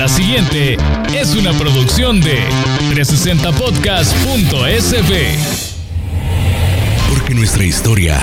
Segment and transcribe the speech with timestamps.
[0.00, 0.76] La siguiente
[1.14, 2.38] es una producción de
[2.94, 5.36] 360podcast.sb.
[7.10, 8.18] Porque nuestra historia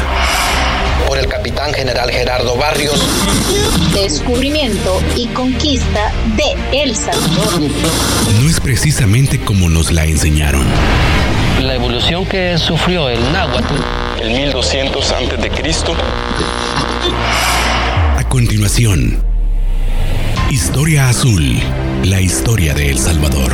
[1.07, 2.99] por el capitán general Gerardo Barrios.
[3.93, 7.69] Descubrimiento y conquista de El Salvador.
[8.41, 10.65] No es precisamente como nos la enseñaron.
[11.61, 13.75] La evolución que sufrió el náhuatl.
[14.19, 15.93] El 1200 antes de Cristo.
[18.17, 19.36] A continuación,
[20.49, 21.59] Historia Azul,
[22.05, 23.51] la historia de El Salvador.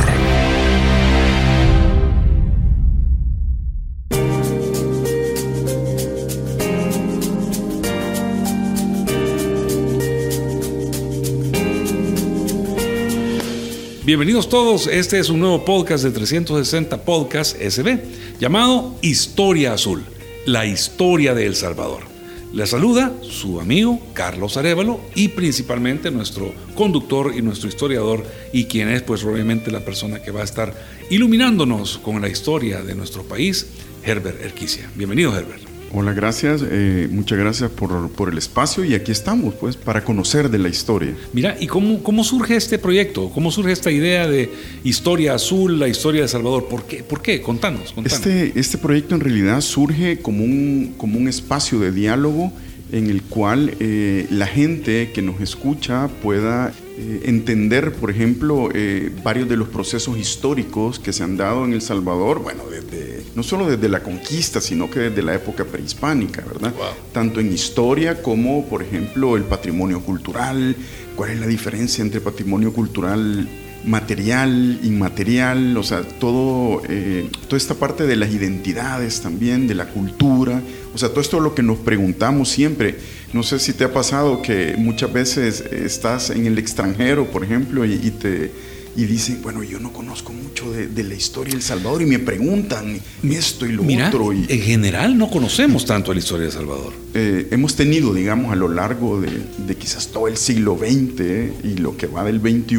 [14.04, 17.98] Bienvenidos todos, este es un nuevo podcast de 360 Podcast SB
[18.38, 20.04] llamado Historia Azul,
[20.46, 22.13] la historia de El Salvador.
[22.54, 28.90] Le saluda su amigo Carlos Arevalo y principalmente nuestro conductor y nuestro historiador y quien
[28.90, 30.72] es pues obviamente la persona que va a estar
[31.10, 33.66] iluminándonos con la historia de nuestro país,
[34.04, 34.88] Herbert Erquicia.
[34.94, 35.63] Bienvenido Herbert.
[35.96, 36.64] Hola, gracias.
[36.68, 40.68] Eh, muchas gracias por, por, el espacio y aquí estamos, pues, para conocer de la
[40.68, 41.14] historia.
[41.32, 43.30] Mira, ¿y cómo, cómo surge este proyecto?
[43.30, 44.50] ¿Cómo surge esta idea de
[44.82, 46.66] Historia Azul, la historia de Salvador?
[46.66, 47.04] ¿Por qué?
[47.04, 47.40] ¿Por qué?
[47.40, 47.92] Contanos.
[47.92, 48.12] contanos.
[48.12, 52.52] Este, este proyecto en realidad surge como un, como un espacio de diálogo
[52.90, 59.10] en el cual eh, la gente que nos escucha pueda eh, entender, por ejemplo, eh,
[59.24, 63.42] varios de los procesos históricos que se han dado en El Salvador, bueno, desde, no
[63.42, 66.72] solo desde la conquista, sino que desde la época prehispánica, ¿verdad?
[67.12, 70.76] Tanto en historia como, por ejemplo, el patrimonio cultural,
[71.16, 73.48] cuál es la diferencia entre patrimonio cultural
[73.84, 79.86] material, inmaterial, o sea, todo, eh, toda esta parte de las identidades también, de la
[79.86, 80.62] cultura,
[80.94, 82.96] o sea, todo esto es lo que nos preguntamos siempre.
[83.34, 87.84] No sé si te ha pasado que muchas veces estás en el extranjero, por ejemplo,
[87.84, 88.52] y, te
[88.94, 92.20] y dicen, bueno, yo no conozco mucho de, la historia de El Salvador y me
[92.20, 94.32] preguntan esto y lo otro.
[94.32, 96.92] Y, en general no conocemos tanto la historia de El Salvador.
[97.12, 101.78] Eh, hemos tenido, digamos, a lo largo de, de, quizás todo el siglo XX y
[101.78, 102.76] lo que va del XXI,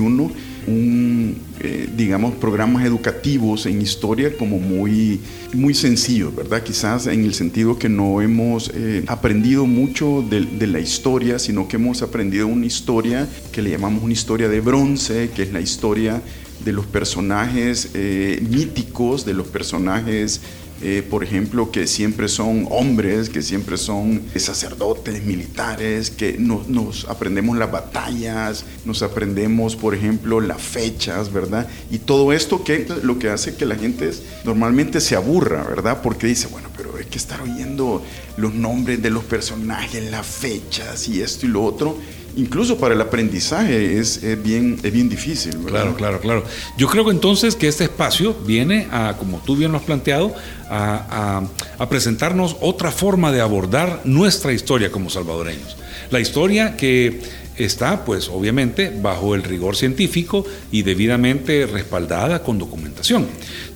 [0.68, 5.20] un, eh, digamos, programas educativos en historia como muy,
[5.54, 6.64] muy sencillos, ¿verdad?
[6.64, 11.76] Quizás en el sentido que no hemos eh, aprendido mucho de, la historia, sino que
[11.78, 16.22] hemos aprendido una historia que le llamamos una historia de bronce, que es la historia
[16.64, 20.42] de los personajes eh, míticos, de los personajes
[20.82, 27.58] eh, por ejemplo, que siempre son hombres, que siempre son sacerdotes, militares, que nos aprendemos
[27.58, 31.68] las batallas, nos aprendemos, por ejemplo, las fechas, ¿verdad?
[31.90, 34.12] Y todo esto que lo que hace que la gente
[34.44, 36.02] normalmente se aburra, ¿verdad?
[36.02, 38.04] Porque dice, bueno, pero hay que estar oyendo
[38.38, 41.98] los nombres de los personajes, las fechas y esto y lo otro
[42.36, 45.56] incluso para el aprendizaje es, bien, es bien difícil.
[45.66, 46.44] Claro, claro, claro.
[46.78, 50.34] Yo creo que entonces que este espacio viene a, como tú bien lo has planteado,
[50.70, 51.44] a,
[51.78, 55.78] a presentarnos otra forma de abordar nuestra historia como salvadoreños.
[56.10, 57.22] La historia que
[57.58, 63.28] está, pues obviamente, bajo el rigor científico y debidamente respaldada con documentación.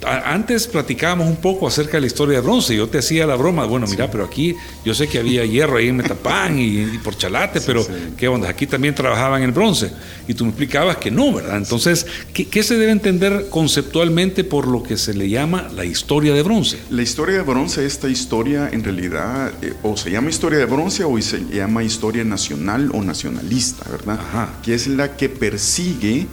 [0.06, 2.76] Antes platicábamos un poco acerca de la historia de bronce.
[2.76, 5.90] Yo te hacía la broma, bueno, mira, pero aquí yo sé que había hierro ahí
[5.90, 7.86] en Metapán y, por Chalate, pero
[8.18, 8.50] ¿qué onda?
[8.50, 9.92] Aquí también trabajaban en bronce.
[10.28, 11.58] Y tú me explicabas que no, ¿verdad?
[11.58, 16.44] Entonces, ¿qué, se debe entender conceptualmente por lo que se le llama la historia de
[16.44, 16.78] bronce?
[16.90, 21.04] La historia de bronce, esta historia en realidad, eh, o se llama historia de bronce
[21.04, 23.69] o se llama historia nacional o nacionalista.
[23.90, 24.50] ¿Verdad?
[24.64, 26.28] Que es la que persigue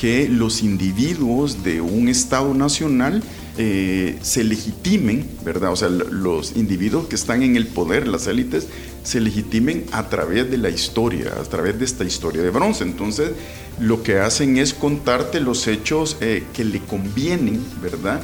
[0.00, 3.22] que los individuos de un Estado nacional
[3.56, 5.72] eh, se legitimen, ¿verdad?
[5.72, 8.68] O sea, los individuos que están en el poder, las élites,
[9.02, 12.84] se legitimen a través de la historia, a través de esta historia de bronce.
[12.84, 13.30] Entonces,
[13.80, 18.20] lo que hacen es contarte los hechos eh, que le convienen, ¿verdad?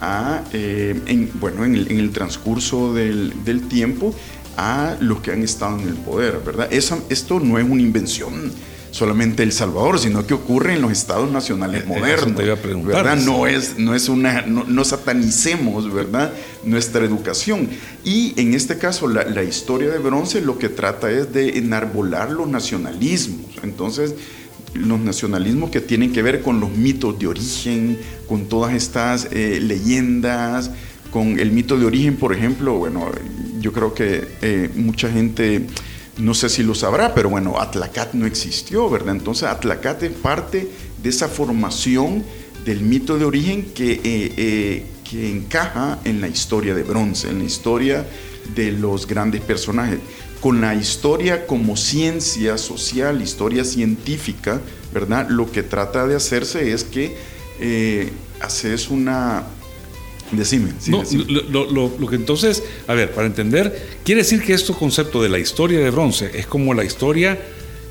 [0.00, 4.12] A, eh, en, bueno, en el, transcurso del, del tiempo
[4.56, 6.68] a los que han estado en el poder, ¿verdad?
[6.72, 8.52] esto no es una invención
[8.92, 12.36] solamente El Salvador, sino que ocurre en los estados nacionales modernos,
[12.84, 13.16] ¿verdad?
[13.16, 16.32] No es, no es una, no, satanicemos, ¿verdad?
[16.62, 17.68] Nuestra educación.
[18.04, 22.30] Y en este caso, la, la historia de bronce lo que trata es de enarbolar
[22.30, 23.46] los nacionalismos.
[23.62, 24.14] Entonces,
[24.74, 27.98] los nacionalismos que tienen que ver con los mitos de origen,
[28.28, 30.70] con todas estas eh, leyendas,
[31.10, 33.10] con el mito de origen, por ejemplo, bueno,
[33.62, 35.66] yo creo que eh, mucha gente,
[36.18, 39.14] no sé si lo sabrá, pero bueno, Atlacat no existió, ¿verdad?
[39.14, 40.68] Entonces Atlacat es parte
[41.02, 42.24] de esa formación
[42.64, 47.38] del mito de origen que, eh, eh, que encaja en la historia de bronce, en
[47.38, 48.06] la historia
[48.54, 50.00] de los grandes personajes.
[50.40, 54.60] con la historia como ciencia social, historia científica,
[54.92, 55.28] ¿verdad?
[55.30, 57.16] Lo que trata de hacerse es que
[57.60, 58.10] eh,
[58.40, 59.44] haces una...
[60.32, 60.72] Decime.
[60.88, 61.02] no,
[61.66, 65.78] Lo, que entonces, a ver, para entender, quiere decir que este concepto de la historia
[65.78, 67.38] de bronce es como la historia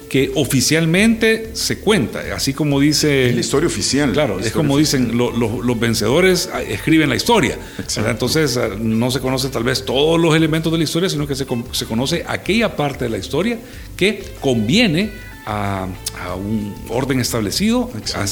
[0.10, 3.30] que oficialmente se cuenta, así como dice...
[3.30, 4.12] Es la historia oficial.
[4.12, 7.58] Claro, es como dicen, los vencedores ah, escriben la historia.
[7.96, 11.36] Entonces ah, no se conoce tal vez todos los elementos de la historia, sino que
[11.36, 13.58] se, se conoce aquella parte de la historia
[13.96, 15.12] que conviene
[15.46, 15.88] a,
[16.36, 17.90] un orden establecido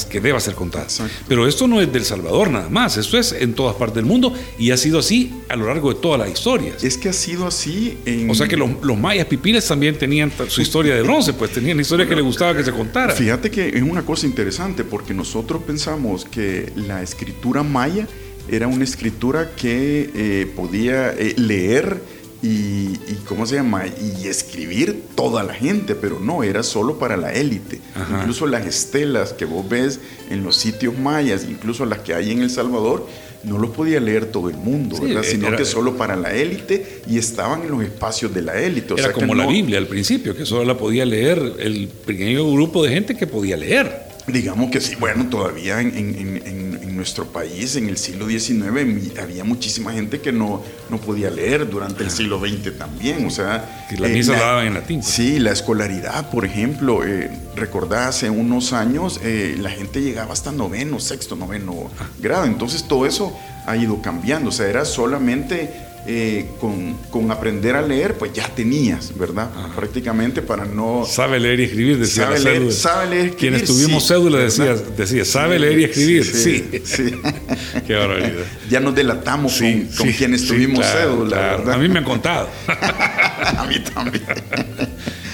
[0.08, 0.86] que deba ser contada.
[1.28, 4.32] Pero esto no es del Salvador nada más, esto es en todas partes del mundo
[4.58, 6.72] y ha sido así a lo largo de toda la historia.
[6.82, 8.30] Es que ha sido así en...
[8.30, 11.82] O sea que los, mayas pipiles también tenían su historia de bronce, pues tenían la
[11.82, 13.14] historia que les gustaba que se contara.
[13.14, 18.06] Fíjate que es una cosa interesante porque nosotros pensamos que la escritura maya
[18.48, 22.94] era una escritura que eh, podía eh, leer y,
[23.26, 23.84] ¿cómo se llama?
[23.86, 27.80] Y escribir toda la gente, pero no, era solo para la élite.
[28.18, 30.00] Incluso las estelas que vos ves
[30.30, 33.06] en los sitios mayas, incluso las que hay en El Salvador,
[33.42, 35.22] no los podía leer todo el mundo, ¿verdad?
[35.22, 38.94] Sino que solo para la élite y estaban en los espacios de la élite.
[38.96, 42.90] era como la Biblia al principio, que solo la podía leer el pequeño grupo de
[42.90, 44.09] gente que podía leer.
[44.32, 50.20] Digamos que sí, bueno, todavía en, nuestro país, en el siglo XIX, había muchísima gente
[50.20, 53.86] que no, no podía leer durante el siglo XX también, o sea...
[53.98, 55.02] la misa eh, la, en latín.
[55.02, 60.52] Sí, la escolaridad, por ejemplo, eh, recordá hace unos años, eh, la gente llegaba hasta
[60.52, 63.34] noveno, sexto, noveno grado, entonces todo eso
[63.64, 69.16] ha ido cambiando, o sea, era solamente eh, con, aprender a leer, pues ya tenías,
[69.16, 69.50] ¿verdad?
[69.76, 71.04] Prácticamente para no...
[71.06, 73.36] Sabe leer y escribir, decía sabe, leer, sabe leer y escribir.
[73.36, 76.24] Quienes tuvimos cédula decía, decía, sabe leer y escribir.
[76.24, 76.64] Sí.
[76.84, 77.14] sí.
[77.86, 78.44] Qué barbaridad.
[78.68, 79.60] Ya nos delatamos
[79.96, 81.74] con, quienes tuvimos cédula, ¿verdad?
[81.74, 82.48] A mí me han contado.
[82.66, 84.24] a mí también.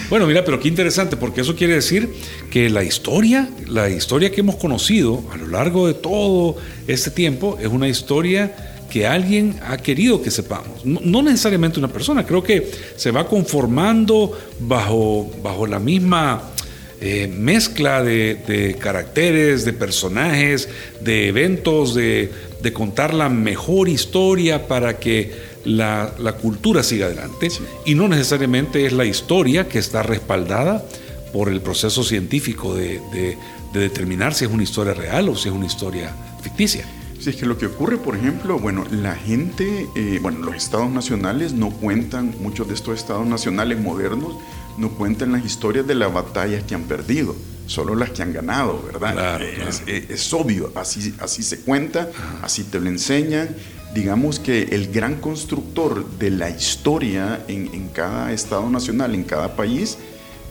[0.09, 2.09] Bueno, mira, pero qué interesante, porque eso quiere decir
[2.49, 6.55] que la historia, la historia que hemos conocido a lo largo de todo
[6.87, 10.85] este tiempo, es una historia que alguien ha querido que sepamos.
[10.85, 16.51] No, necesariamente una persona, creo que se va conformando bajo, bajo la misma
[16.99, 20.69] eh, mezcla de, caracteres, de personajes,
[21.01, 22.31] de eventos, de,
[22.73, 25.31] contar la mejor historia para que
[25.63, 27.49] la, cultura siga adelante.
[27.85, 30.85] Y no necesariamente es la historia que está respaldada
[31.31, 33.37] por el proceso científico de
[33.73, 36.85] determinar si es una historia real o si es una historia ficticia.
[37.27, 40.89] Sí, es que lo que ocurre, por ejemplo, bueno, la gente, eh, bueno, los estados
[40.89, 44.37] nacionales no cuentan, muchos de estos estados nacionales modernos
[44.77, 47.35] no cuentan las historias de las batallas que han perdido,
[47.65, 49.41] solo las que han ganado, ¿verdad?
[49.41, 52.09] es, obvio, así, así se cuenta,
[52.41, 53.49] así te lo enseñan.
[53.93, 59.57] Digamos que el gran constructor de la historia en, en cada estado nacional, en cada
[59.57, 59.97] país,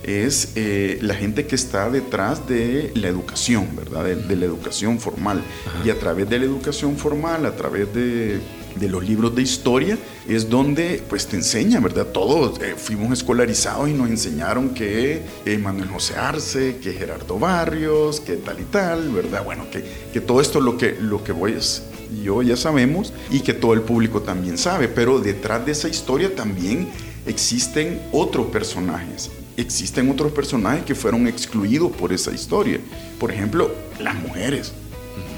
[0.07, 4.05] es eh, la gente que está detrás de la educación, ¿verdad?
[4.05, 5.43] De, la educación formal.
[5.85, 8.39] Y a través de la educación formal, a través de,
[8.79, 12.07] los libros de historia, es donde pues te enseñan, ¿verdad?
[12.07, 15.23] Todos eh, fuimos escolarizados y nos enseñaron que
[15.61, 19.43] Manuel José Arce, que Gerardo Barrios, que tal y tal, ¿verdad?
[19.43, 19.83] Bueno, que,
[20.13, 21.83] que todo esto lo que, lo que voy es
[22.23, 26.33] yo ya sabemos y que todo el público también sabe, pero detrás de esa historia
[26.33, 26.87] también
[27.25, 32.79] existen otros personajes existen otros personajes que fueron excluidos por esa historia.
[33.19, 34.71] Por ejemplo, las mujeres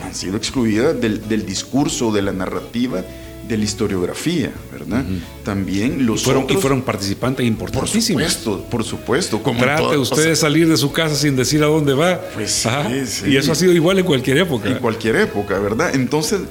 [0.04, 3.04] han sido excluidas del, discurso, de la narrativa,
[3.48, 5.04] de la historiografía, ¿verdad?
[5.44, 8.22] También los fueron, Y fueron participantes importantísimos.
[8.22, 9.44] Por supuesto, por supuesto.
[9.44, 12.22] Como Trate usted de salir de su casa sin decir a dónde va.
[12.34, 12.68] Pues
[13.26, 14.70] Y eso ha sido igual en cualquier época.
[14.70, 15.96] En cualquier época, ¿verdad?
[15.96, 16.42] Entonces,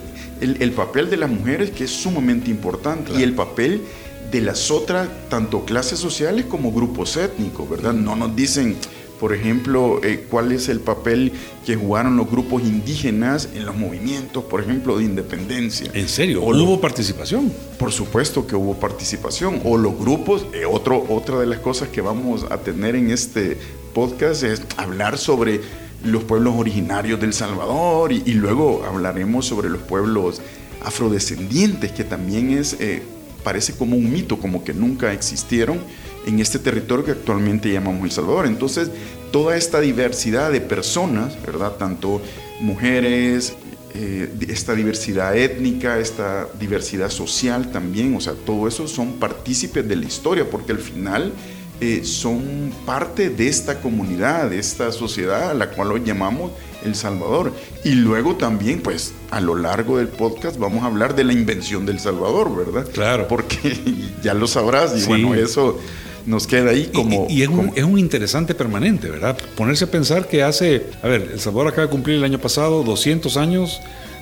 [0.41, 3.83] el, papel de las mujeres que es sumamente importante y el papel
[4.31, 7.95] de las otras, tanto clases sociales como grupos étnicos, ¿verdad?
[7.95, 8.77] No nos dicen,
[9.19, 11.33] por ejemplo, eh, cuál es el papel
[11.67, 15.91] que jugaron los grupos indígenas en los movimientos, por ejemplo, de independencia.
[15.95, 16.43] ¿En serio?
[16.43, 17.53] ¿O ¿Hubo participación?
[17.79, 19.61] Por supuesto que hubo participación.
[19.65, 23.59] O los grupos, eh, otro, otra de las cosas que vamos a tener en este
[23.93, 25.61] podcast es hablar sobre
[26.05, 30.41] los pueblos originarios del Salvador y, luego hablaremos sobre los pueblos
[30.85, 32.77] afrodescendientes, que también es...
[32.79, 33.03] Eh,
[33.49, 35.79] parece como un mito, como que nunca existieron
[36.27, 38.45] en este territorio que actualmente llamamos El Salvador.
[38.45, 38.91] Entonces,
[39.33, 41.73] toda esta diversidad de personas, ¿verdad?
[41.79, 42.21] Tanto
[42.61, 43.55] mujeres,
[43.95, 49.97] eh, esta diversidad étnica, esta diversidad social también, o sea, todo eso son partícipes de
[49.97, 51.33] la historia, porque al final
[51.81, 56.53] eh, son parte de esta comunidad, de esta sociedad a la cual hoy llamamos
[56.85, 57.53] El Salvador.
[57.85, 61.87] Y luego también, pues, a lo largo del podcast vamos a hablar de la invención
[61.87, 62.87] del Salvador, ¿verdad?
[62.93, 63.29] Claro.
[63.29, 63.79] Porque
[64.23, 65.79] ya lo sabrás y bueno, eso
[66.27, 67.27] nos queda ahí como...
[67.31, 69.39] Y, es, un, como- es un interesante permanente, ¿verdad?
[69.57, 72.83] Ponerse a pensar que hace, a ver, El Salvador acaba de cumplir el año pasado
[72.83, 73.81] 200 años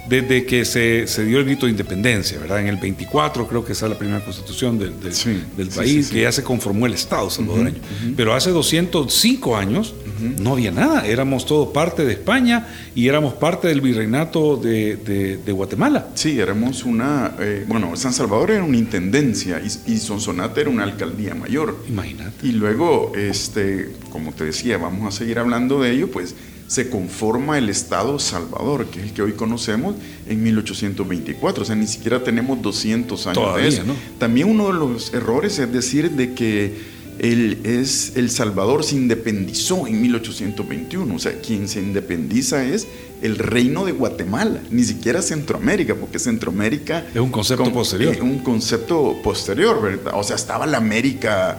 [0.08, 2.60] desde que se, se dio el grito de independencia, ¿verdad?
[2.60, 5.76] En el 24 creo que esa es la primera constitución del, del- Sí, del sí,
[5.78, 7.78] país, sí, que ya se conformó el Estado salvadoreño.
[8.16, 9.94] Pero hace 205 años
[10.40, 15.36] no había nada, éramos todo parte de España y éramos parte del virreinato de, de-
[15.38, 16.08] de Guatemala.
[16.14, 17.34] Sí, éramos una...
[17.40, 21.76] eh, bueno, San Salvador era una intendencia y, y Sonsonate era una alcaldía mayor.
[21.88, 22.46] Imagínate.
[22.46, 26.34] Y luego, este, como te decía, vamos a seguir hablando de ello, pues
[26.66, 29.94] se conforma el Estado Salvador, que es el que hoy conocemos
[30.28, 31.62] en 1824.
[31.62, 33.84] O sea, ni siquiera tenemos 200 años Todavía, de eso.
[33.84, 33.94] ¿no?
[34.18, 39.86] También uno de los errores es decir de que el, es, el Salvador se independizó
[39.86, 41.14] en 1821.
[41.14, 42.86] O sea, quien se independiza es
[43.22, 47.06] el reino de Guatemala, ni siquiera Centroamérica, porque Centroamérica...
[47.14, 48.14] Es un concepto posterior.
[48.14, 50.14] eh, un concepto posterior, ¿verdad?
[50.16, 51.58] O sea, estaba la América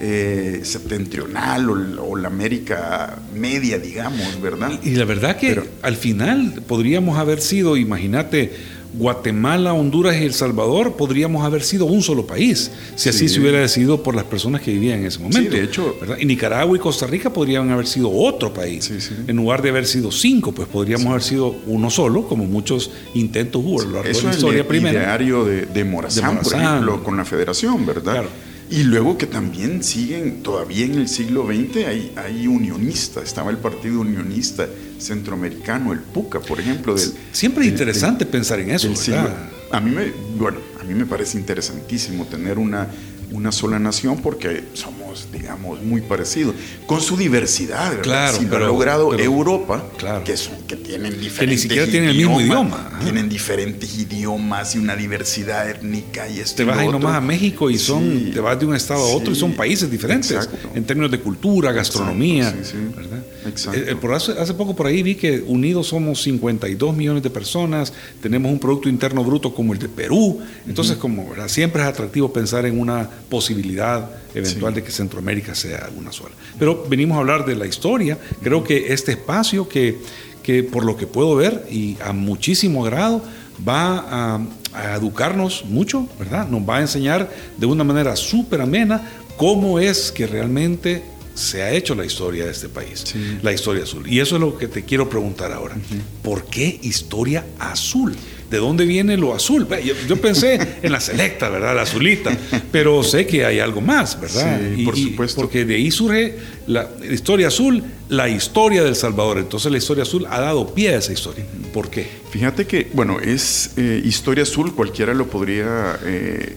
[0.00, 4.70] eh, septentrional o, o la América media, digamos, ¿verdad?
[4.82, 8.52] Y, y la verdad que Pero- al final podríamos haber sido, imagínate,
[8.94, 13.34] Guatemala, Honduras y El Salvador, podríamos haber sido un solo país, si así Sí.
[13.34, 15.50] se hubiera decidido por las personas que vivían en ese momento.
[15.54, 16.16] de hecho- ¿verdad?
[16.18, 18.86] Y Nicaragua y Costa Rica podrían haber sido otro país.
[18.86, 19.14] Sí, sí.
[19.26, 23.62] En lugar de haber sido cinco, pues podríamos haber sido uno solo, como muchos intentos
[23.62, 24.98] hubo a lo largo de Eso la es historia el primera.
[25.00, 26.74] ideario de, de Morazán, De por Morazán.
[26.76, 28.12] ejemplo, con la federación, ¿verdad?
[28.12, 28.28] Claro.
[28.70, 33.56] Y luego que también siguen, todavía en el siglo XX hay, hay unionistas, estaba el
[33.56, 36.94] Partido Unionista Centroamericano, el PUCA, por ejemplo.
[36.94, 39.30] Del, Siempre es interesante del- pensar en eso, siglo-
[39.70, 42.88] a mí me, bueno, a mí me parece interesantísimo tener una,
[43.30, 44.97] una sola nación porque somos,
[45.32, 46.54] digamos, muy parecidos,
[46.86, 48.02] con su diversidad, ¿verdad?
[48.02, 50.24] Claro, Si lo pero- ha logrado pero- Europa, claro.
[50.24, 52.98] que, son- que tienen diferentes siquiera tienen el mismo idioma.
[53.02, 56.92] Tienen diferentes idiomas y una diversidad étnica y esto Te y vas otro.
[56.92, 59.52] nomás a México y son, Sí, te vas de un estado a otro y son
[59.54, 60.70] países diferentes exacto.
[60.74, 62.94] en términos de cultura, gastronomía, Exacto, sí, sí.
[62.96, 63.22] ¿verdad?
[63.48, 63.78] Exacto.
[63.78, 67.30] Eh, eh, por hace, hace poco por ahí vi que unidos somos 52 millones de
[67.30, 71.48] personas, tenemos un producto interno bruto como el de Perú, entonces como ¿verdad?
[71.48, 76.34] siempre es atractivo pensar en una posibilidad eventual de que Centroamérica sea una sola.
[76.58, 79.98] Pero venimos a hablar de la historia, creo que este espacio que,
[80.42, 83.22] que por lo que puedo ver y a muchísimo grado
[83.66, 84.40] va a,
[84.74, 86.48] a educarnos mucho, ¿verdad?
[86.48, 89.02] Nos va a enseñar de una manera súper amena
[89.36, 91.02] cómo es que realmente
[91.38, 94.06] se ha hecho la historia de este país, la historia azul.
[94.08, 95.76] Y eso es lo que te quiero preguntar ahora.
[96.22, 98.14] ¿Por qué historia azul?
[98.50, 99.68] ¿De dónde viene lo azul?
[100.08, 101.76] Yo pensé en la selecta, ¿verdad?
[101.76, 102.36] La azulita,
[102.72, 104.58] pero sé que hay algo más, ¿verdad?
[104.74, 105.40] Sí, por supuesto.
[105.42, 109.38] Porque de ahí surge la historia azul, la historia del Salvador.
[109.38, 111.44] Entonces la historia azul ha dado pie a esa historia.
[111.72, 112.08] ¿Por qué?
[112.30, 116.56] Fíjate que, bueno, es eh, historia azul, cualquiera lo podría eh,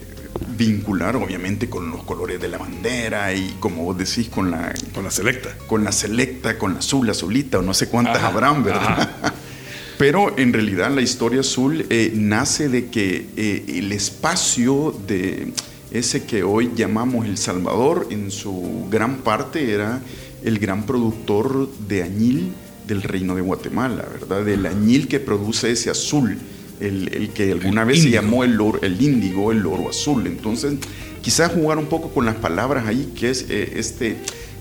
[0.57, 5.03] vincular, obviamente, con los colores de la bandera y, como vos decís, con la, Con
[5.03, 5.55] la selecta.
[5.67, 9.09] con la selecta, con la azul, la azulita, o no sé cuántas Ajá, habrán, ¿verdad?
[9.97, 15.53] Pero en realidad la historia azul eh, nace de que eh, el espacio de
[15.91, 20.01] ese que hoy llamamos El Salvador, en su gran parte era
[20.43, 22.53] el gran productor de añil
[22.87, 24.43] del reino de Guatemala, ¿verdad?
[24.43, 26.37] Del añil que produce ese azul,
[26.81, 30.27] el, el que alguna El vez se llamó el, el índigo, el oro azul.
[30.27, 30.73] Entonces,
[31.21, 34.17] quizás jugar un poco con las palabras ahí, que es eh, este,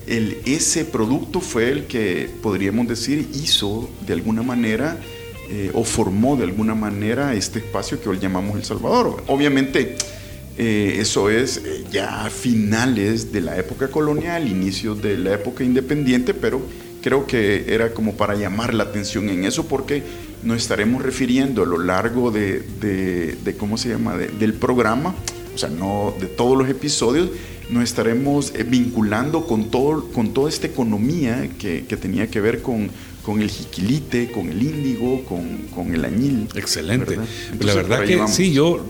[0.06, 4.98] el, ese producto fue el que podríamos decir hizo de alguna manera
[5.50, 9.24] eh, o formó de alguna manera este espacio que hoy llamamos El Salvador.
[9.26, 9.96] Obviamente,
[10.58, 16.60] eh, eso es ya finales de la época colonial, inicios de la época independiente, pero
[17.02, 20.02] creo que era como para llamar la atención en eso porque
[20.42, 25.14] nos estaremos refiriendo a lo largo de, de- ¿cómo se llama?, de- del programa,
[25.54, 27.28] o sea, no de todos los episodios,
[27.70, 32.62] nos estaremos eh, vinculando con, todo, con toda esta economía que, que tenía que ver
[32.62, 32.90] con,
[33.22, 36.48] con el jiquilite, con el índigo, con, con el añil.
[36.54, 37.10] Excelente.
[37.16, 37.24] ¿verdad?
[37.24, 38.34] la Entonces, verdad que vamos.
[38.34, 38.84] sí, yo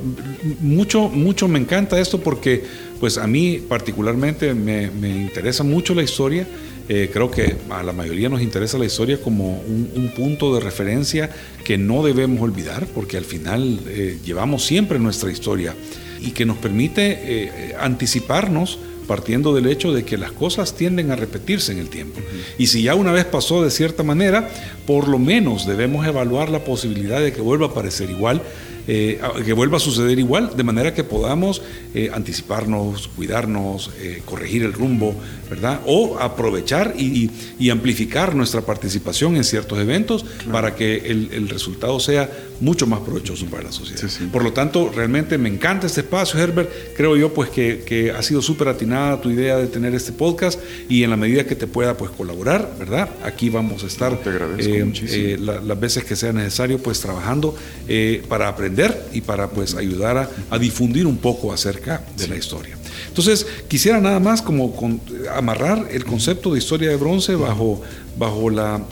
[0.60, 2.64] mucho, mucho me encanta esto porque
[3.00, 6.46] pues a mí particularmente me, me interesa mucho la historia.
[6.88, 10.60] Eh, creo que a la mayoría nos interesa la historia como un, un punto de
[10.60, 11.30] referencia
[11.62, 15.74] que no debemos olvidar porque al final eh, llevamos siempre nuestra historia
[16.20, 18.78] y que nos permite eh, anticiparnos
[19.10, 22.20] partiendo del hecho de que las cosas tienden a repetirse en el tiempo.
[22.58, 24.48] Y si ya una vez pasó de cierta manera,
[24.86, 28.40] por lo menos debemos evaluar la posibilidad de que vuelva a parecer igual
[28.86, 31.62] eh, que vuelva a suceder igual, de manera que podamos
[31.94, 35.14] eh, anticiparnos, cuidarnos, eh, corregir el rumbo,
[35.48, 35.80] ¿verdad?
[35.86, 37.30] O aprovechar y,
[37.70, 42.28] amplificar nuestra participación en ciertos eventos para que el, resultado sea
[42.60, 44.10] mucho más provechoso para la sociedad.
[44.32, 46.68] Por lo tanto, realmente me encanta este espacio, Herbert.
[46.96, 50.60] Creo yo pues que, que ha sido súper atinada tu idea de tener este podcast
[50.88, 53.08] y en la medida que te pueda pues colaborar, ¿verdad?
[53.22, 54.18] Aquí vamos a estar
[55.38, 57.54] las veces que sea necesario pues trabajando
[58.28, 58.69] para aprender
[59.12, 62.76] y para pues ayudar a, difundir un poco acerca de la historia.
[63.08, 64.74] Entonces, quisiera nada más como
[65.34, 67.82] amarrar el concepto de historia de bronce bajo,
[68.18, 68.82] bajo la,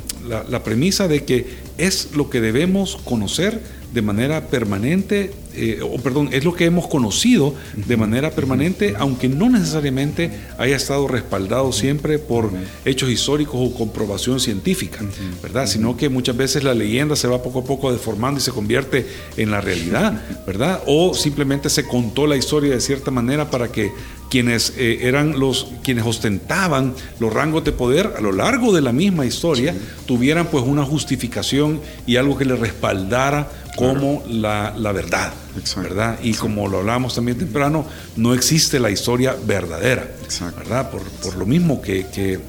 [0.48, 1.46] la premisa de que
[1.78, 6.86] es lo que debemos conocer de manera permanente, eh, o perdón, es lo que hemos
[6.86, 12.50] conocido de manera permanente, aunque no necesariamente haya estado respaldado siempre por
[12.84, 15.00] hechos históricos o comprobación científica,
[15.42, 15.66] ¿verdad?
[15.66, 19.06] Sino que muchas veces la leyenda se va poco a poco deformando y se convierte
[19.36, 20.82] en la realidad, ¿verdad?
[20.86, 23.90] O simplemente se contó la historia de cierta manera para que
[24.28, 28.92] quienes eh, eran los quienes ostentaban los rangos de poder a lo largo de la
[28.92, 29.74] misma historia
[30.06, 35.32] tuvieran pues una justificación y algo que le respaldara como la, verdad,
[35.76, 36.18] ¿verdad?
[36.22, 40.08] Y como lo hablábamos también temprano, no existe la historia verdadera,
[40.56, 40.90] ¿verdad?
[40.90, 42.40] Por, por, lo mismo que, que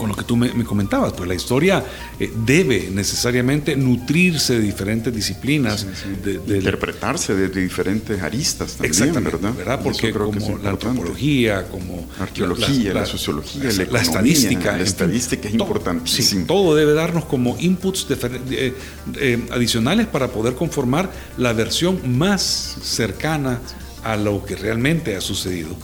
[0.00, 1.84] con lo que tú me, comentabas, pues la historia
[2.18, 5.86] eh, debe necesariamente nutrirse de diferentes disciplinas.
[6.24, 9.52] De, Interpretarse de, diferentes aristas también, ¿verdad?
[9.54, 9.80] ¿verdad?
[9.82, 14.74] Porque como la antropología, como la arqueología, la, sociología, la, estadística.
[14.78, 16.10] La estadística es importante.
[16.46, 18.74] todo debe darnos como inputs eh,
[19.16, 23.60] eh, adicionales para poder conformar la versión más cercana
[24.02, 25.76] a lo que realmente ha sucedido.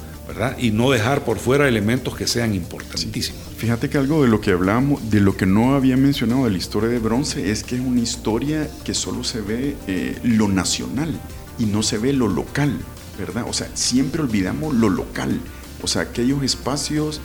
[0.58, 3.40] Y no dejar por fuera elementos que sean importantísimos.
[3.56, 6.58] Fíjate que algo de lo que hablamos, de lo que no había mencionado de la
[6.58, 11.18] historia de bronce, es que es una historia que solo se ve eh, lo nacional
[11.58, 12.76] y no se ve lo local,
[13.18, 13.44] ¿verdad?
[13.48, 15.40] O sea, siempre olvidamos lo local,
[15.82, 17.20] o sea, aquellos espacios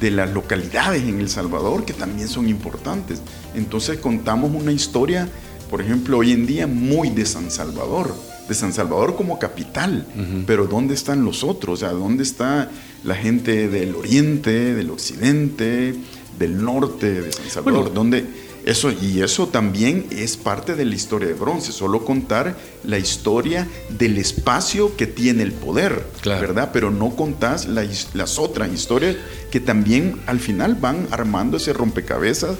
[0.00, 3.20] de las localidades en El Salvador que también son importantes.
[3.54, 5.28] Entonces contamos una historia,
[5.70, 8.14] por ejemplo, hoy en día muy de San Salvador
[8.48, 10.06] de San Salvador como capital,
[10.46, 11.82] pero ¿dónde están los otros?
[11.82, 12.70] O sea, ¿dónde está
[13.04, 15.94] la gente del oriente, del occidente,
[16.38, 17.92] del norte de San Salvador?
[17.92, 18.46] ¿Dónde?
[18.64, 23.68] Eso, y eso también es parte de la historia de bronce, solo contar la historia
[23.90, 26.70] del espacio que tiene el poder, ¿verdad?
[26.72, 29.14] Pero no contás las otras historias
[29.52, 32.56] que también al final van armando ese rompecabezas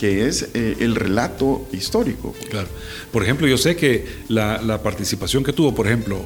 [0.00, 2.34] que es eh, el relato histórico.
[2.48, 2.68] Claro.
[3.12, 6.24] Por ejemplo, yo sé que la, participación que tuvo, por ejemplo,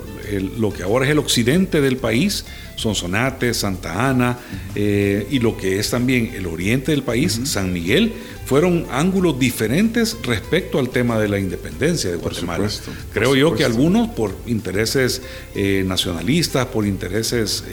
[0.59, 2.45] lo que ahora es el occidente del país,
[2.77, 4.39] Sonsonate, Santa Ana,
[4.77, 8.13] eh, y lo que es también el oriente del país, San Miguel,
[8.47, 12.71] fueron ángulos diferentes respecto al tema de la independencia de Guatemala.
[13.13, 15.21] Creo yo que algunos por intereses
[15.57, 17.65] eh, nacionalistas, por intereses,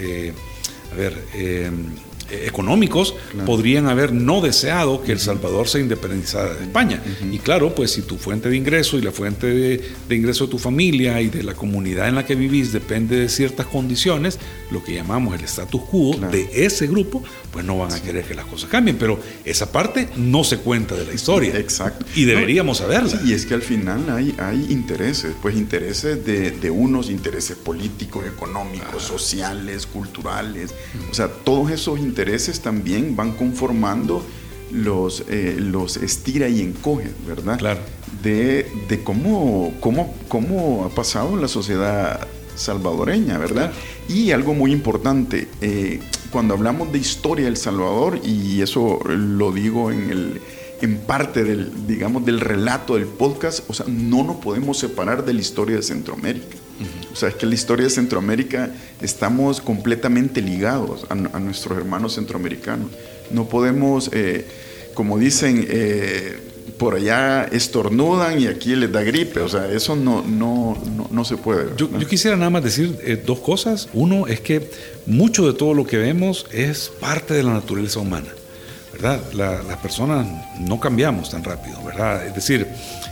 [0.92, 1.14] a ver,
[2.32, 3.16] económicos
[3.46, 7.02] podrían haber no deseado que El Salvador se independizara de España.
[7.32, 10.60] Y claro, pues si tu fuente de ingreso y la fuente de, ingreso de tu
[10.60, 14.40] familia y de la comunidad en la que vivís depende de ciertas condiciones,
[14.72, 18.34] lo que llamamos el status quo de ese grupo, pues no van a querer que
[18.34, 18.98] las cosas cambien.
[18.98, 21.58] Pero esa parte no se cuenta de la historia.
[21.58, 22.06] Exacto.
[22.16, 23.20] Y deberíamos saberla.
[23.26, 29.04] y es que al final hay, hay intereses, pues intereses de, unos, intereses políticos, económicos,
[29.04, 30.74] sociales, culturales.
[31.10, 32.21] O sea, todos esos intereses
[32.62, 34.24] también van conformando
[34.72, 37.58] los, eh, los estira y encoge, ¿verdad?
[37.58, 37.80] Claro.
[38.24, 38.66] De,
[39.04, 43.72] cómo, cómo, cómo ha pasado la sociedad salvadoreña, ¿verdad?
[44.08, 46.00] Y algo muy importante, eh,
[46.32, 50.42] cuando hablamos de historia del Salvador, y eso lo digo en, el,
[50.82, 55.34] en parte del, digamos, del relato del podcast, o sea, no nos podemos separar de
[55.34, 56.58] la historia de Centroamérica.
[57.12, 62.88] O sea, es que la historia de Centroamérica estamos completamente ligados a, nuestros hermanos centroamericanos.
[63.32, 64.46] No podemos, eh,
[64.94, 66.38] como dicen, eh,
[66.78, 69.42] por allá estornudan y aquí les da gripe.
[69.42, 70.76] O sea, eso no, no,
[71.12, 71.76] no, se puede.
[71.78, 73.88] Yo, quisiera nada más decir eh, dos cosas.
[73.94, 74.70] Uno es que
[75.06, 78.30] mucho de todo lo que vemos es parte de la naturaleza humana.
[78.94, 79.22] ¿Verdad?
[79.34, 80.28] las personas
[80.60, 82.28] no cambiamos tan rápido, ¿verdad?
[82.28, 82.68] Es decir,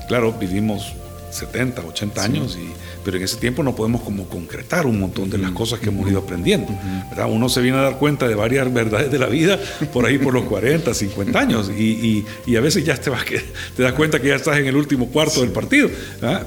[0.08, 0.94] claro, vivimos
[1.32, 2.70] 70, 80 años y
[3.04, 6.10] pero en ese tiempo no podemos como concretar un montón de las cosas que hemos
[6.10, 6.68] ido aprendiendo.
[7.10, 7.28] ¿verdad?
[7.32, 9.60] Uno se viene a dar cuenta de varias verdades de la vida
[9.94, 13.42] por ahí por los 40, 50 años y, a veces ya te, vas que,
[13.76, 15.90] te das cuenta que ya estás en el último cuarto del partido.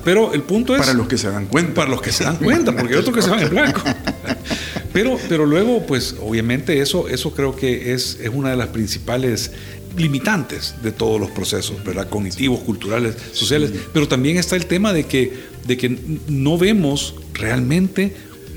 [0.04, 0.80] Pero el punto es...
[0.80, 1.74] Para los que se dan cuenta.
[1.74, 3.80] Para los que se dan cuenta, porque hay otros que se van en blanco.
[4.92, 9.50] Pero, pero luego, pues obviamente eso, eso creo que es, es una de las principales
[9.96, 12.08] limitantes de todos los procesos, ¿verdad?
[12.08, 15.32] Cognitivos, culturales, sociales, pero también está el tema de que,
[15.66, 15.96] de que
[16.28, 18.14] no vemos realmente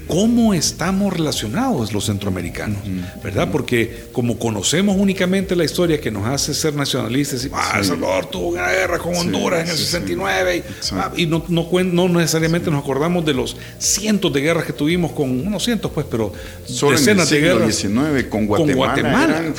[0.07, 2.79] cómo estamos relacionados los centroamericanos,
[3.23, 3.49] ¿verdad?
[3.51, 8.27] Porque como conocemos únicamente la historia que nos hace ser nacionalistas, y, ah, El Salvador
[8.27, 13.25] tuvo una guerra con Honduras en el 69, ah, y, no, no, necesariamente nos acordamos
[13.25, 16.31] de los cientos de guerras que tuvimos con, unos cientos pues, pero
[16.65, 17.81] Solo decenas en el siglo de guerras.
[17.81, 19.39] 19 con Guatemala.
[19.39, 19.53] Eran,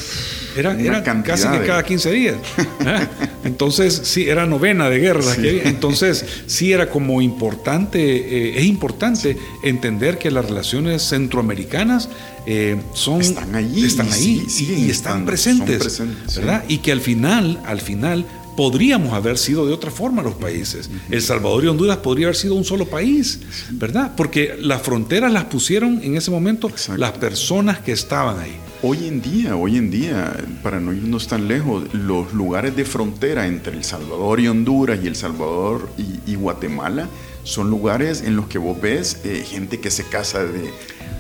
[0.57, 2.37] eran, casi que cada 15 días.
[2.81, 3.09] ¿eh?
[3.45, 5.35] Entonces, sí, era novena de guerra.
[5.39, 12.09] Entonces, sí era como importante, eh, es importante entender que las relaciones centroamericanas
[12.47, 16.03] eh, son, están allí, están ahí y, están, presentes,
[16.35, 16.65] ¿verdad?
[16.69, 18.25] Y que al final, al final,
[18.57, 20.91] podríamos haber sido de otra forma los países.
[21.11, 23.41] El Salvador y Honduras podría haber sido un solo país,
[23.71, 24.13] ¿verdad?
[24.17, 28.57] Porque las fronteras las pusieron en ese momento las personas que estaban ahí.
[28.83, 33.47] Hoy en día, hoy en día, para no irnos tan lejos, los lugares de frontera
[33.47, 37.09] entre El Salvador y Honduras y El Salvador y, Guatemala
[37.43, 40.71] son lugares en los que vos ves eh, gente que se casa de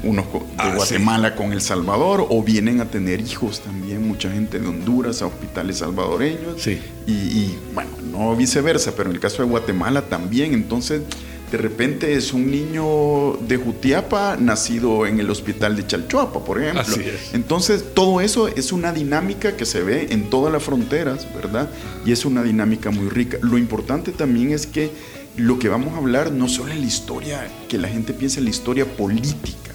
[0.03, 4.59] unos de ah, Guatemala con El Salvador o vienen a tener hijos también, mucha gente
[4.59, 6.61] de Honduras a hospitales salvadoreños.
[6.61, 6.79] Sí.
[7.07, 10.53] Y, y bueno, no viceversa, pero en el caso de Guatemala también.
[10.53, 11.03] Entonces,
[11.50, 16.96] de repente es un niño de Jutiapa nacido en el hospital de Chalchuapa, por ejemplo.
[17.32, 21.70] Entonces, todo eso es una dinámica que se ve en todas las fronteras, ¿verdad?
[22.04, 23.38] Y es una dinámica muy rica.
[23.42, 24.90] Lo importante también es que
[25.37, 28.44] lo que vamos a hablar no solo es la historia, que la gente piense en
[28.44, 29.70] la historia política,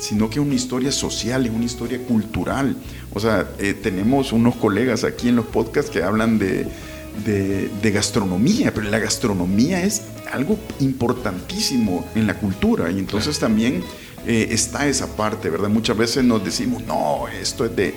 [0.00, 2.74] sino que es una historia social, es una historia cultural.
[3.12, 6.66] O sea, eh, tenemos unos colegas aquí en los podcasts que hablan de
[7.24, 13.82] de, gastronomía, pero la gastronomía es algo importantísimo en la cultura y entonces también
[14.26, 15.68] eh, está esa parte, ¿verdad?
[15.68, 17.94] Muchas veces nos decimos, no, esto es de,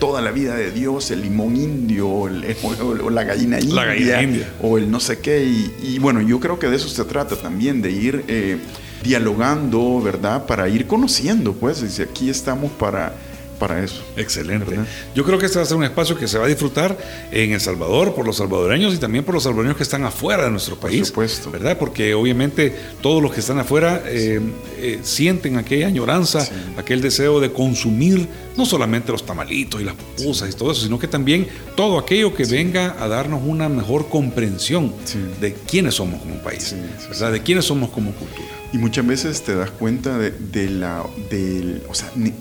[0.00, 2.28] toda la vida de Dios, el limón indio, o,
[3.10, 5.44] la, gallina india, o el no sé qué.
[5.44, 8.58] Y, bueno, yo creo que de eso se trata también, de ir eh,
[9.04, 10.46] dialogando, ¿verdad?
[10.46, 13.14] Para ir conociendo, pues, y aquí estamos para
[13.58, 14.02] para eso.
[14.16, 14.78] Excelente.
[15.14, 16.96] Yo creo que este va a ser un espacio que se va a disfrutar
[17.30, 20.50] en El Salvador por los salvadoreños y también por los salvadoreños que están afuera de
[20.50, 21.10] nuestro país.
[21.10, 21.50] Por supuesto.
[21.50, 21.78] ¿Verdad?
[21.78, 24.40] Porque obviamente todos los que están afuera eh,
[24.78, 30.50] eh, sienten aquella añoranza, aquel deseo de consumir no solamente los tamalitos y las pupusas
[30.50, 34.92] y todo eso, sino que también todo aquello que venga a darnos una mejor comprensión
[35.40, 36.74] de quiénes somos como país,
[37.08, 37.30] ¿verdad?
[37.32, 38.48] De quiénes somos como cultura.
[38.72, 41.80] Y muchas veces te das cuenta de, la, de,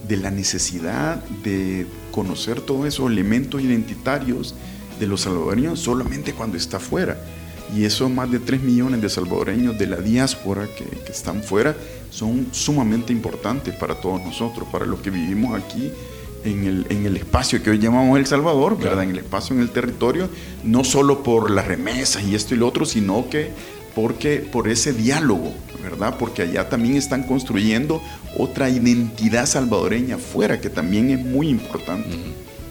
[0.07, 4.55] de la necesidad de conocer todos esos elementos identitarios
[4.99, 7.21] de los salvadoreños solamente cuando está fuera.
[7.75, 11.75] Y esos más de 3 millones de salvadoreños de la diáspora que, que, están fuera
[12.09, 15.91] son sumamente importantes para todos nosotros, para los que vivimos aquí
[16.43, 19.03] en el, en el espacio que hoy llamamos El Salvador, ¿verdad?
[19.03, 20.29] En el espacio, en el territorio,
[20.63, 23.51] no solo por las remesas y esto y lo otro, sino que
[23.95, 26.17] porque por ese diálogo, ¿verdad?
[26.19, 28.01] Porque allá también están construyendo
[28.37, 32.09] otra identidad salvadoreña afuera, que también es muy importante.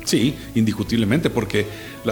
[0.06, 1.66] Sí, indiscutiblemente, porque,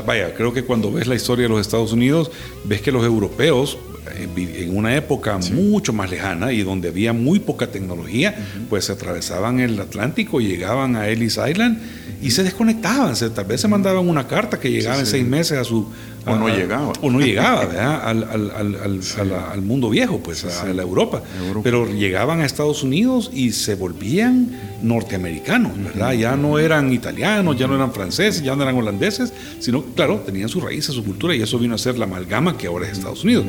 [0.05, 2.31] vaya, creo que cuando ves la historia de los Estados Unidos,
[2.65, 3.79] ves que los europeos,
[4.17, 4.29] eh,
[4.65, 8.35] en una época mucho más lejana y donde había muy poca tecnología,
[8.69, 11.79] pues se atravesaban el Atlántico, llegaban a Ellis Island
[12.21, 13.15] y se desconectaban.
[13.15, 15.87] tal vez se mandaban una carta que llegaba en seis meses a su,
[16.27, 16.93] o no llegaba.
[17.01, 17.63] O no llegaba,
[18.09, 21.23] Al, al, mundo viejo, pues, a la Europa.
[21.63, 24.51] Pero llegaban a Estados Unidos y se volvían
[24.83, 26.13] norteamericanos, ¿verdad?
[26.13, 30.49] Ya no eran italianos, ya no eran franceses, ya no eran holandeses, sino, claro, tenían
[30.49, 33.25] sus raíces, su cultura, y eso vino a ser la amalgama que ahora es Estados
[33.25, 33.47] Unidos.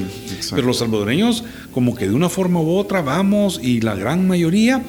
[0.52, 4.82] Pero los salvadoreños, como que de una forma u otra, vamos, y la gran mayoría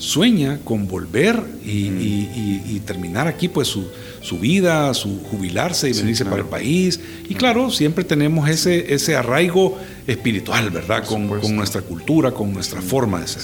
[0.00, 3.86] sueña con volver y, terminar aquí pues su,
[4.22, 6.98] su, vida, su jubilarse y venirse para el país.
[7.28, 11.04] Y claro, siempre tenemos ese, ese arraigo espiritual, ¿verdad?
[11.04, 13.42] Con, nuestra cultura, con nuestra forma de ser.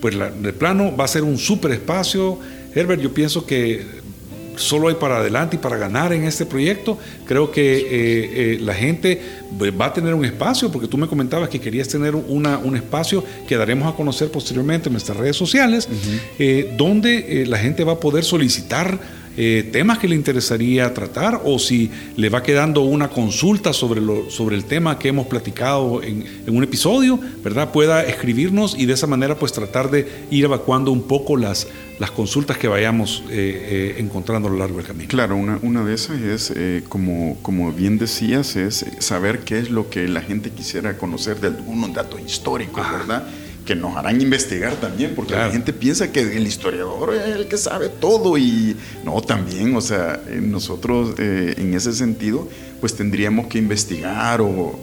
[0.00, 2.38] Pues de plano va a ser un súper espacio.
[2.74, 3.86] Herbert, yo pienso que
[4.58, 6.98] solo hay para adelante y para ganar en este proyecto.
[7.26, 9.20] Creo que eh, eh, la gente
[9.60, 13.24] va a tener un espacio, porque tú me comentabas que querías tener una, un espacio
[13.46, 15.88] que daremos a conocer posteriormente en nuestras redes sociales,
[16.38, 18.98] eh, donde la gente va a poder solicitar
[19.40, 24.28] eh, temas que le interesaría tratar o si le va quedando una consulta sobre, lo,
[24.32, 27.70] sobre el tema que hemos platicado en, un episodio, ¿verdad?
[27.70, 32.10] Pueda escribirnos y de esa manera pues tratar de ir evacuando un poco las, las
[32.10, 35.08] consultas que vayamos eh, eh, encontrando a lo largo del camino.
[35.08, 36.52] Claro, una, una de esas es,
[36.88, 41.48] como, como bien decías, es saber qué es lo que la gente quisiera conocer de
[41.48, 43.26] algunos datos históricos, ¿verdad?
[43.68, 47.58] que nos harán investigar también, porque la gente piensa que el historiador es el que
[47.58, 52.48] sabe todo y no, también, o sea, eh, nosotros eh, en ese sentido,
[52.80, 54.80] pues tendríamos que investigar o,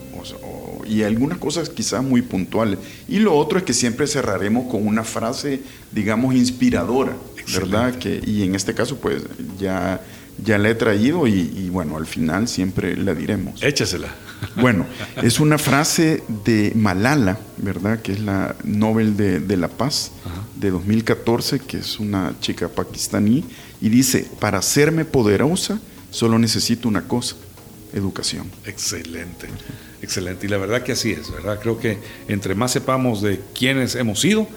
[0.86, 2.80] y algunas cosas quizás muy puntuales.
[3.08, 7.16] Y lo otro es que siempre cerraremos con una frase, digamos, inspiradora,
[7.54, 7.96] ¿verdad?
[7.96, 9.24] Que, y en este caso, pues
[9.60, 10.02] ya
[10.44, 13.62] ya la he traído y, bueno, al final siempre la diremos.
[13.64, 14.10] Échasela.
[14.58, 14.86] Bueno,
[15.24, 18.02] es una frase de Malala, ¿verdad?
[18.02, 20.12] Que es la Nobel de, la Paz
[20.56, 23.46] de 2014, que es una chica pakistaní,
[23.82, 25.80] y dice, para hacerme poderosa
[26.12, 27.36] solo necesito una cosa,
[27.94, 28.50] educación.
[28.66, 29.48] Excelente,
[30.06, 30.46] excelente.
[30.46, 31.60] Y la verdad que así es, ¿verdad?
[31.62, 34.48] Creo que entre más sepamos de quiénes hemos sido,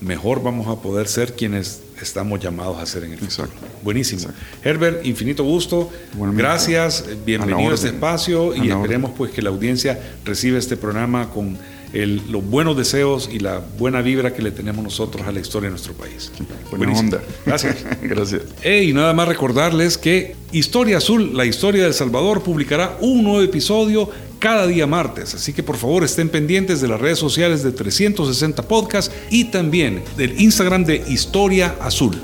[0.00, 3.48] mejor vamos a poder ser quienes estamos llamados a hacer en el futuro.
[3.82, 4.28] Buenísimo.
[4.62, 5.90] Herbert, infinito gusto.
[6.14, 11.58] Gracias, bienvenido a, este espacio y esperemos pues que la audiencia reciba este programa con
[11.92, 15.70] los buenos deseos y la buena vibra que le tenemos nosotros a la historia de
[15.70, 16.30] nuestro país.
[16.70, 17.22] Buena onda.
[17.46, 17.76] Gracias.
[18.02, 18.42] Gracias.
[18.64, 23.42] Y nada más recordarles que Historia Azul, la historia de El Salvador, publicará un nuevo
[23.42, 25.34] episodio cada día martes.
[25.34, 30.02] Así que por favor estén pendientes de las redes sociales de 360 Podcast y también
[30.16, 32.20] del Instagram de Historia Azul.